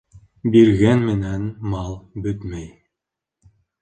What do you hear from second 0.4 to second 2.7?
Биргән менән мал бөтмәй.